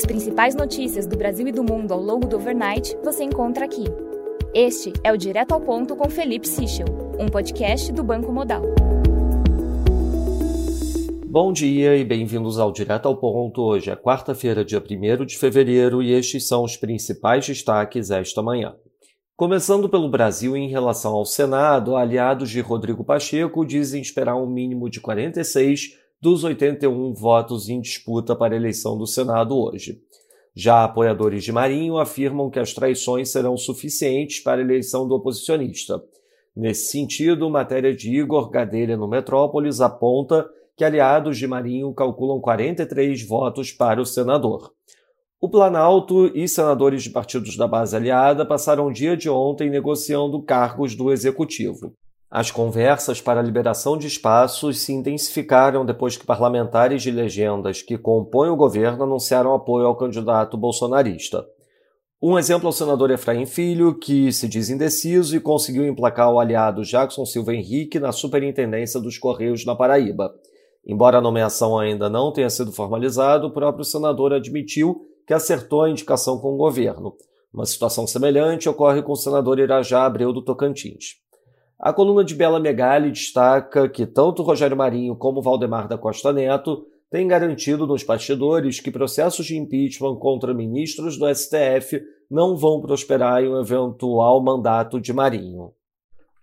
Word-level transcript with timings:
As 0.00 0.06
principais 0.06 0.54
notícias 0.54 1.06
do 1.06 1.14
Brasil 1.14 1.46
e 1.46 1.52
do 1.52 1.62
mundo 1.62 1.92
ao 1.92 2.00
longo 2.00 2.26
do 2.26 2.36
overnight 2.36 2.96
você 3.04 3.22
encontra 3.22 3.66
aqui. 3.66 3.84
Este 4.54 4.94
é 5.04 5.12
o 5.12 5.16
Direto 5.18 5.52
ao 5.52 5.60
Ponto 5.60 5.94
com 5.94 6.08
Felipe 6.08 6.48
Sichel, 6.48 6.86
um 7.18 7.26
podcast 7.26 7.92
do 7.92 8.02
Banco 8.02 8.32
Modal. 8.32 8.62
Bom 11.26 11.52
dia 11.52 11.98
e 11.98 12.02
bem-vindos 12.02 12.58
ao 12.58 12.72
Direto 12.72 13.08
ao 13.08 13.18
Ponto. 13.18 13.60
Hoje 13.60 13.90
é 13.90 13.94
quarta-feira, 13.94 14.64
dia 14.64 14.82
1 14.82 15.26
de 15.26 15.36
fevereiro, 15.36 16.02
e 16.02 16.14
estes 16.14 16.48
são 16.48 16.64
os 16.64 16.78
principais 16.78 17.46
destaques 17.46 18.10
esta 18.10 18.42
manhã. 18.42 18.74
Começando 19.36 19.86
pelo 19.86 20.08
Brasil, 20.08 20.56
em 20.56 20.70
relação 20.70 21.12
ao 21.12 21.26
Senado, 21.26 21.94
aliados 21.94 22.48
de 22.48 22.62
Rodrigo 22.62 23.04
Pacheco 23.04 23.66
dizem 23.66 24.00
esperar 24.00 24.34
um 24.34 24.46
mínimo 24.46 24.88
de 24.88 24.98
46 24.98 25.90
dos 26.20 26.44
81 26.44 27.14
votos 27.14 27.68
em 27.68 27.80
disputa 27.80 28.36
para 28.36 28.54
a 28.54 28.56
eleição 28.56 28.98
do 28.98 29.06
Senado 29.06 29.56
hoje. 29.56 30.00
Já 30.54 30.84
apoiadores 30.84 31.42
de 31.42 31.52
Marinho 31.52 31.96
afirmam 31.96 32.50
que 32.50 32.58
as 32.58 32.74
traições 32.74 33.30
serão 33.30 33.56
suficientes 33.56 34.40
para 34.40 34.60
a 34.60 34.64
eleição 34.64 35.08
do 35.08 35.14
oposicionista. 35.14 36.02
Nesse 36.54 36.90
sentido, 36.90 37.48
matéria 37.48 37.94
de 37.94 38.10
Igor 38.14 38.50
Gadelha 38.50 38.96
no 38.96 39.08
Metrópolis 39.08 39.80
aponta 39.80 40.46
que 40.76 40.84
aliados 40.84 41.38
de 41.38 41.46
Marinho 41.46 41.94
calculam 41.94 42.40
43 42.40 43.26
votos 43.26 43.72
para 43.72 44.00
o 44.00 44.04
senador. 44.04 44.72
O 45.40 45.48
Planalto 45.48 46.26
e 46.36 46.46
senadores 46.46 47.02
de 47.02 47.10
partidos 47.10 47.56
da 47.56 47.66
base 47.66 47.96
aliada 47.96 48.44
passaram 48.44 48.88
o 48.88 48.92
dia 48.92 49.16
de 49.16 49.30
ontem 49.30 49.70
negociando 49.70 50.42
cargos 50.42 50.94
do 50.94 51.10
executivo. 51.10 51.94
As 52.30 52.48
conversas 52.48 53.20
para 53.20 53.40
a 53.40 53.42
liberação 53.42 53.98
de 53.98 54.06
espaços 54.06 54.78
se 54.82 54.92
intensificaram 54.92 55.84
depois 55.84 56.16
que 56.16 56.24
parlamentares 56.24 57.02
de 57.02 57.10
legendas 57.10 57.82
que 57.82 57.98
compõem 57.98 58.50
o 58.50 58.56
governo 58.56 59.02
anunciaram 59.02 59.52
apoio 59.52 59.86
ao 59.86 59.96
candidato 59.96 60.56
bolsonarista. 60.56 61.44
Um 62.22 62.38
exemplo 62.38 62.68
é 62.68 62.70
o 62.70 62.72
senador 62.72 63.10
Efraim 63.10 63.46
Filho, 63.46 63.98
que 63.98 64.30
se 64.30 64.46
diz 64.46 64.70
indeciso 64.70 65.34
e 65.34 65.40
conseguiu 65.40 65.84
emplacar 65.84 66.30
o 66.32 66.38
aliado 66.38 66.84
Jackson 66.84 67.26
Silva 67.26 67.52
Henrique 67.52 67.98
na 67.98 68.12
superintendência 68.12 69.00
dos 69.00 69.18
Correios 69.18 69.66
na 69.66 69.74
Paraíba. 69.74 70.32
Embora 70.86 71.18
a 71.18 71.20
nomeação 71.20 71.76
ainda 71.76 72.08
não 72.08 72.32
tenha 72.32 72.48
sido 72.48 72.70
formalizada, 72.70 73.44
o 73.44 73.52
próprio 73.52 73.84
senador 73.84 74.32
admitiu 74.32 75.00
que 75.26 75.34
acertou 75.34 75.82
a 75.82 75.90
indicação 75.90 76.38
com 76.38 76.54
o 76.54 76.56
governo. 76.56 77.16
Uma 77.52 77.66
situação 77.66 78.06
semelhante 78.06 78.68
ocorre 78.68 79.02
com 79.02 79.12
o 79.12 79.16
senador 79.16 79.58
Irajá 79.58 80.04
Abreu 80.04 80.32
do 80.32 80.44
Tocantins. 80.44 81.18
A 81.82 81.94
coluna 81.94 82.22
de 82.22 82.34
Bela 82.34 82.60
Megali 82.60 83.10
destaca 83.10 83.88
que 83.88 84.04
tanto 84.04 84.42
Rogério 84.42 84.76
Marinho 84.76 85.16
como 85.16 85.40
Valdemar 85.40 85.88
da 85.88 85.96
Costa 85.96 86.30
Neto 86.30 86.84
têm 87.10 87.26
garantido 87.26 87.86
nos 87.86 88.02
bastidores 88.02 88.80
que 88.80 88.90
processos 88.90 89.46
de 89.46 89.56
impeachment 89.56 90.16
contra 90.16 90.52
ministros 90.52 91.16
do 91.16 91.26
STF 91.34 92.02
não 92.30 92.54
vão 92.54 92.82
prosperar 92.82 93.42
em 93.42 93.48
um 93.48 93.58
eventual 93.58 94.42
mandato 94.42 95.00
de 95.00 95.10
Marinho. 95.14 95.72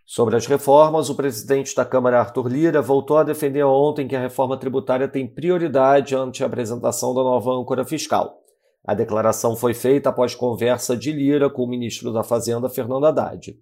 Sobre 0.03 0.35
as 0.35 0.47
reformas, 0.47 1.07
o 1.07 1.15
presidente 1.15 1.75
da 1.75 1.85
Câmara, 1.85 2.19
Arthur 2.19 2.47
Lira, 2.47 2.81
voltou 2.81 3.17
a 3.17 3.23
defender 3.23 3.63
ontem 3.63 4.07
que 4.07 4.15
a 4.15 4.21
reforma 4.21 4.57
tributária 4.57 5.07
tem 5.07 5.27
prioridade 5.27 6.15
ante 6.15 6.43
a 6.43 6.47
apresentação 6.47 7.13
da 7.13 7.21
nova 7.21 7.51
âncora 7.51 7.85
fiscal. 7.85 8.39
A 8.83 8.95
declaração 8.95 9.55
foi 9.55 9.75
feita 9.75 10.09
após 10.09 10.33
conversa 10.33 10.97
de 10.97 11.11
Lira 11.11 11.47
com 11.47 11.63
o 11.63 11.69
ministro 11.69 12.11
da 12.11 12.23
Fazenda, 12.23 12.67
Fernando 12.69 13.05
Haddad. 13.05 13.55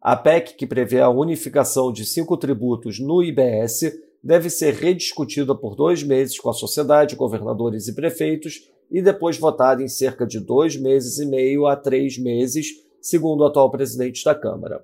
A 0.00 0.16
PEC, 0.16 0.54
que 0.54 0.66
prevê 0.66 1.00
a 1.00 1.10
unificação 1.10 1.92
de 1.92 2.06
cinco 2.06 2.36
tributos 2.38 2.98
no 2.98 3.22
IBS, 3.22 3.92
deve 4.24 4.48
ser 4.48 4.72
rediscutida 4.72 5.54
por 5.54 5.76
dois 5.76 6.02
meses 6.02 6.38
com 6.38 6.48
a 6.48 6.54
sociedade, 6.54 7.16
governadores 7.16 7.86
e 7.86 7.94
prefeitos 7.94 8.70
e 8.90 9.02
depois 9.02 9.38
votada 9.38 9.82
em 9.82 9.88
cerca 9.88 10.26
de 10.26 10.40
dois 10.40 10.74
meses 10.74 11.18
e 11.18 11.26
meio 11.26 11.66
a 11.66 11.76
três 11.76 12.18
meses, 12.18 12.68
segundo 13.00 13.42
o 13.42 13.46
atual 13.46 13.70
presidente 13.70 14.24
da 14.24 14.34
Câmara. 14.34 14.82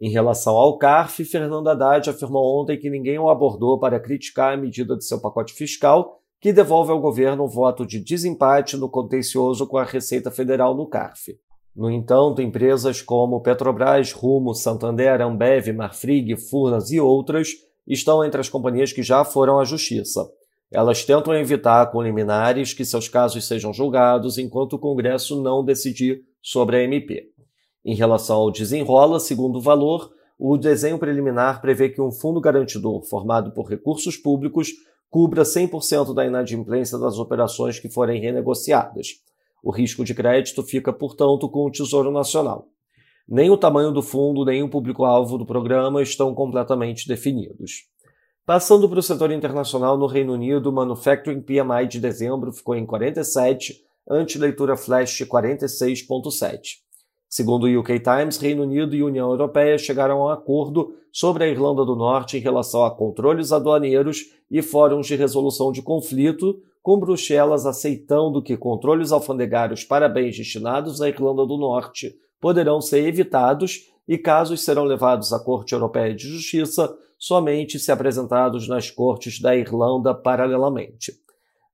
Em 0.00 0.10
relação 0.10 0.56
ao 0.56 0.78
CARF, 0.78 1.22
Fernando 1.26 1.68
Haddad 1.68 2.08
afirmou 2.08 2.62
ontem 2.62 2.78
que 2.78 2.88
ninguém 2.88 3.18
o 3.18 3.28
abordou 3.28 3.78
para 3.78 4.00
criticar 4.00 4.54
a 4.54 4.56
medida 4.56 4.96
de 4.96 5.04
seu 5.04 5.20
pacote 5.20 5.52
fiscal, 5.52 6.18
que 6.40 6.50
devolve 6.50 6.90
ao 6.90 7.00
governo 7.00 7.44
um 7.44 7.48
voto 7.48 7.84
de 7.86 8.00
desempate 8.00 8.78
no 8.78 8.88
contencioso 8.88 9.66
com 9.66 9.76
a 9.76 9.84
Receita 9.84 10.30
Federal 10.30 10.74
no 10.74 10.86
CARF. 10.86 11.38
No 11.74 11.90
entanto, 11.90 12.42
empresas 12.42 13.00
como 13.00 13.40
Petrobras, 13.40 14.12
Rumo, 14.12 14.54
Santander, 14.54 15.20
Ambev, 15.20 15.72
Marfrig, 15.72 16.36
Furnas 16.36 16.90
e 16.90 17.00
outras 17.00 17.50
estão 17.86 18.24
entre 18.24 18.40
as 18.40 18.48
companhias 18.48 18.92
que 18.92 19.02
já 19.02 19.24
foram 19.24 19.58
à 19.58 19.64
justiça. 19.64 20.28
Elas 20.70 21.04
tentam 21.04 21.34
evitar 21.34 21.90
com 21.90 22.02
liminares 22.02 22.72
que 22.72 22.84
seus 22.84 23.08
casos 23.08 23.46
sejam 23.46 23.72
julgados 23.72 24.38
enquanto 24.38 24.74
o 24.74 24.78
Congresso 24.78 25.42
não 25.42 25.64
decidir 25.64 26.22
sobre 26.40 26.76
a 26.76 26.82
MP. 26.84 27.30
Em 27.84 27.94
relação 27.94 28.36
ao 28.36 28.50
desenrola, 28.50 29.18
segundo 29.18 29.56
o 29.56 29.60
valor, 29.60 30.12
o 30.38 30.56
desenho 30.56 30.98
preliminar 30.98 31.60
prevê 31.60 31.88
que 31.88 32.00
um 32.00 32.12
fundo 32.12 32.40
garantidor 32.40 33.02
formado 33.02 33.52
por 33.52 33.68
recursos 33.68 34.16
públicos 34.16 34.68
cubra 35.10 35.42
100% 35.42 36.14
da 36.14 36.24
inadimplência 36.24 36.96
das 36.98 37.18
operações 37.18 37.80
que 37.80 37.90
forem 37.90 38.20
renegociadas. 38.20 39.08
O 39.62 39.70
risco 39.70 40.04
de 40.04 40.14
crédito 40.14 40.62
fica, 40.62 40.92
portanto, 40.92 41.48
com 41.48 41.66
o 41.66 41.70
Tesouro 41.70 42.10
Nacional. 42.10 42.68
Nem 43.28 43.50
o 43.50 43.56
tamanho 43.56 43.92
do 43.92 44.02
fundo, 44.02 44.44
nem 44.44 44.62
o 44.62 44.68
público-alvo 44.68 45.38
do 45.38 45.46
programa 45.46 46.02
estão 46.02 46.34
completamente 46.34 47.06
definidos. 47.06 47.84
Passando 48.44 48.88
para 48.88 48.98
o 48.98 49.02
setor 49.02 49.30
internacional, 49.30 49.96
no 49.96 50.06
Reino 50.06 50.32
Unido, 50.32 50.70
o 50.70 50.72
Manufacturing 50.72 51.40
PMI 51.40 51.86
de 51.88 52.00
dezembro 52.00 52.52
ficou 52.52 52.74
em 52.74 52.84
47, 52.84 53.76
ante 54.08 54.38
leitura 54.38 54.76
flash 54.76 55.20
46,7. 55.20 56.80
Segundo 57.28 57.68
o 57.68 57.78
UK 57.78 58.00
Times, 58.00 58.38
Reino 58.38 58.64
Unido 58.64 58.96
e 58.96 59.04
União 59.04 59.30
Europeia 59.30 59.78
chegaram 59.78 60.22
a 60.22 60.24
um 60.24 60.28
acordo 60.30 60.96
sobre 61.12 61.44
a 61.44 61.48
Irlanda 61.48 61.84
do 61.84 61.94
Norte 61.94 62.36
em 62.36 62.40
relação 62.40 62.84
a 62.84 62.90
controles 62.90 63.52
aduaneiros 63.52 64.24
e 64.50 64.60
fóruns 64.60 65.06
de 65.06 65.14
resolução 65.14 65.70
de 65.70 65.80
conflito, 65.80 66.60
com 66.82 66.98
Bruxelas 66.98 67.66
aceitando 67.66 68.42
que 68.42 68.56
controles 68.56 69.12
alfandegários 69.12 69.84
para 69.84 70.08
bens 70.08 70.36
destinados 70.36 71.00
à 71.00 71.08
Irlanda 71.08 71.46
do 71.46 71.56
Norte 71.56 72.14
poderão 72.40 72.80
ser 72.80 73.06
evitados 73.06 73.90
e 74.08 74.16
casos 74.16 74.62
serão 74.62 74.84
levados 74.84 75.32
à 75.32 75.38
Corte 75.38 75.72
Europeia 75.72 76.14
de 76.14 76.26
Justiça 76.26 76.96
somente 77.18 77.78
se 77.78 77.92
apresentados 77.92 78.66
nas 78.66 78.90
cortes 78.90 79.40
da 79.40 79.54
Irlanda 79.54 80.14
paralelamente. 80.14 81.12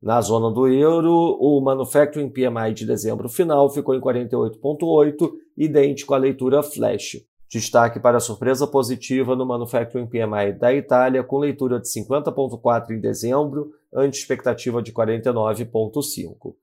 Na 0.03 0.21
zona 0.21 0.51
do 0.53 0.69
euro, 0.69 1.39
o 1.41 1.61
Manufacturing 1.61 2.29
PMI 2.29 2.75
de 2.75 2.85
dezembro 2.85 3.29
final 3.29 3.71
ficou 3.71 3.95
em 3.95 4.01
48,8, 4.01 5.33
idêntico 5.57 6.13
à 6.13 6.19
leitura 6.19 6.63
flash. 6.63 7.25
Destaque 7.49 8.01
para 8.01 8.17
a 8.17 8.21
surpresa 8.21 8.67
positiva 8.67 9.37
no 9.37 9.47
Manufacturing 9.47 10.07
PMI 10.07 10.53
da 10.59 10.75
Itália, 10.75 11.23
com 11.23 11.39
leitura 11.39 11.79
de 11.79 11.89
50,4 11.89 12.91
em 12.91 13.01
dezembro, 13.01 13.71
ante 13.97 14.19
expectativa 14.19 14.83
de 14.83 14.93
49,5. 14.93 16.55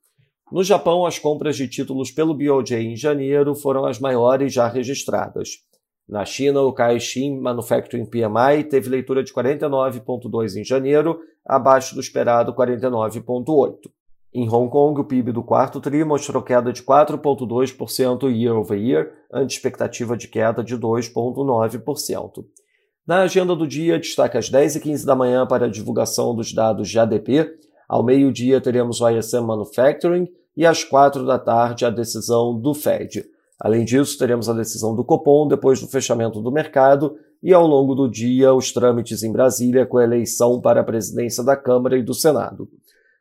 No 0.51 0.63
Japão, 0.63 1.05
as 1.05 1.17
compras 1.17 1.57
de 1.57 1.67
títulos 1.67 2.11
pelo 2.11 2.35
BOJ 2.35 2.75
em 2.75 2.95
janeiro 2.95 3.55
foram 3.55 3.85
as 3.85 3.99
maiores 3.99 4.53
já 4.53 4.67
registradas. 4.67 5.49
Na 6.07 6.25
China, 6.25 6.61
o 6.61 6.71
Caixin 6.71 7.39
Manufacturing 7.39 8.05
PMI 8.05 8.65
teve 8.69 8.89
leitura 8.89 9.23
de 9.23 9.33
49,2 9.33 10.57
em 10.57 10.63
janeiro, 10.63 11.19
abaixo 11.43 11.95
do 11.95 12.01
esperado 12.01 12.53
49,8. 12.53 13.89
Em 14.35 14.49
Hong 14.49 14.69
Kong, 14.69 14.99
o 14.99 15.05
PIB 15.05 15.31
do 15.31 15.43
quarto 15.43 15.79
TRI 15.79 16.03
mostrou 16.03 16.43
queda 16.43 16.73
de 16.73 16.83
4,2% 16.83 18.29
year 18.31 18.55
over 18.55 18.79
year, 18.79 19.11
ante 19.31 19.55
expectativa 19.55 20.17
de 20.17 20.27
queda 20.27 20.63
de 20.63 20.77
2,9%. 20.77 22.45
Na 23.05 23.23
agenda 23.23 23.53
do 23.53 23.67
dia, 23.67 23.99
destaque 23.99 24.37
às 24.37 24.49
10h15 24.49 25.03
da 25.03 25.13
manhã 25.13 25.45
para 25.45 25.65
a 25.65 25.69
divulgação 25.69 26.33
dos 26.33 26.53
dados 26.53 26.87
de 26.87 26.97
ADP. 26.97 27.53
Ao 27.87 28.01
meio-dia, 28.01 28.61
teremos 28.61 29.01
o 29.01 29.09
ISM 29.09 29.41
Manufacturing 29.41 30.25
e 30.55 30.65
às 30.65 30.85
4 30.85 31.25
da 31.25 31.37
tarde, 31.37 31.85
a 31.85 31.89
decisão 31.89 32.57
do 32.57 32.73
Fed. 32.73 33.25
Além 33.59 33.83
disso, 33.83 34.17
teremos 34.17 34.47
a 34.47 34.53
decisão 34.53 34.95
do 34.95 35.03
Copom 35.03 35.49
depois 35.49 35.81
do 35.81 35.87
fechamento 35.87 36.39
do 36.39 36.49
mercado 36.49 37.17
e, 37.41 37.53
ao 37.53 37.67
longo 37.67 37.93
do 37.93 38.09
dia, 38.09 38.53
os 38.53 38.71
trâmites 38.71 39.21
em 39.21 39.33
Brasília 39.33 39.85
com 39.85 39.97
a 39.97 40.03
eleição 40.05 40.61
para 40.61 40.79
a 40.79 40.85
presidência 40.85 41.43
da 41.43 41.57
Câmara 41.57 41.97
e 41.97 42.03
do 42.03 42.13
Senado. 42.13 42.69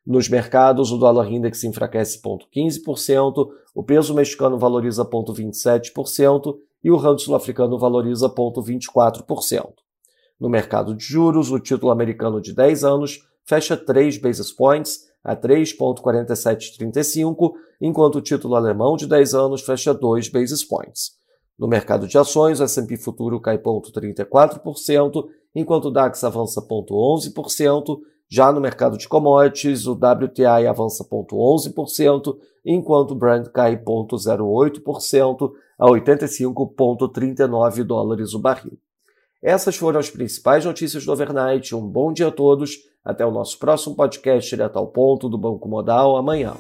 Nos 0.07 0.29
mercados, 0.29 0.93
o 0.93 0.97
dólar 0.97 1.29
index 1.29 1.65
enfraquece 1.65 2.21
0,15%, 2.23 3.49
o 3.75 3.83
peso 3.83 4.15
mexicano 4.15 4.57
valoriza 4.57 5.05
0,27% 5.05 6.55
e 6.83 6.91
o 6.91 6.97
rand 6.97 7.19
sul-africano 7.19 7.79
valoriza 7.79 8.29
0,24%. 8.29 9.73
No 10.41 10.49
mercado 10.49 10.95
de 10.95 11.05
juros, 11.05 11.51
o 11.51 11.59
título 11.59 11.93
americano 11.93 12.41
de 12.41 12.53
10 12.53 12.85
anos 12.85 13.21
fecha 13.45 13.77
3 13.77 14.19
basis 14.19 14.51
points 14.51 15.13
a 15.23 15.37
3,4735, 15.37 17.53
enquanto 17.81 18.17
o 18.17 18.21
título 18.21 18.57
alemão 18.57 18.97
de 18.97 19.07
10 19.07 19.35
anos 19.35 19.63
fecha 19.63 19.95
2 19.95 20.29
basis 20.29 20.65
points. 20.65 21.13
No 21.59 21.69
mercado 21.69 22.09
de 22.09 22.19
ações, 22.19 22.59
o 22.59 22.65
S&P 22.65 22.97
futuro 22.97 23.41
cai 23.41 23.59
0,34%, 23.59 25.29
enquanto 25.55 25.85
o 25.87 25.91
DAX 25.93 26.25
avança 26.25 26.61
0,11%, 26.61 28.01
Já 28.35 28.51
no 28.51 28.63
mercado 28.63 28.97
de 28.97 29.07
commodities, 29.07 29.87
o 29.87 29.93
WTI 29.93 30.67
avança 30.67 31.05
0,11%, 31.05 32.35
enquanto 32.65 33.11
o 33.11 33.15
Brent 33.15 33.49
cai 33.49 33.77
0,08% 33.77 35.53
a 35.83 35.87
85,39 35.87 37.83
dólares 37.83 38.35
o 38.35 38.39
barril. 38.39 38.79
Essas 39.43 39.75
foram 39.75 39.99
as 39.99 40.09
principais 40.09 40.65
notícias 40.65 41.05
do 41.05 41.11
overnight. 41.11 41.75
Um 41.75 41.85
bom 41.85 42.13
dia 42.13 42.29
a 42.29 42.31
todos. 42.31 42.79
Até 43.05 43.27
o 43.27 43.33
nosso 43.33 43.59
próximo 43.59 43.97
podcast 43.97 44.49
direto 44.49 44.79
ao 44.79 44.87
ponto 44.87 45.29
do 45.29 45.37
Banco 45.37 45.69
Modal 45.69 46.17
amanhã. 46.17 46.55